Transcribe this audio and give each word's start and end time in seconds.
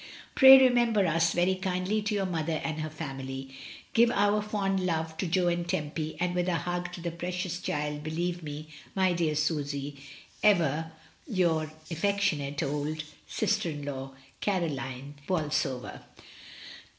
*'Pray 0.33 0.57
remember 0.57 1.05
us 1.05 1.31
very 1.31 1.53
kindly 1.53 2.01
to 2.01 2.15
your 2.15 2.25
mother 2.25 2.59
and 2.63 2.81
her 2.81 2.89
family. 2.89 3.53
Give 3.93 4.09
our 4.09 4.41
fond 4.41 4.83
love 4.83 5.15
to 5.17 5.27
Jo 5.27 5.47
and 5.47 5.69
Tempy, 5.69 6.17
and, 6.19 6.33
with 6.33 6.47
a 6.47 6.55
hug 6.55 6.91
to 6.93 7.01
the 7.01 7.11
precious 7.11 7.59
child, 7.61 8.01
be 8.01 8.09
lieve 8.09 8.41
me, 8.41 8.67
my 8.95 9.13
dear 9.13 9.35
Susy, 9.35 9.97
ever 10.41 10.91
your 11.27 11.71
affectionate 11.91 12.63
old 12.63 13.03
sister 13.27 13.69
in 13.69 13.85
law, 13.85 14.15
"Caroline 14.39 15.13
Bolsover. 15.27 16.01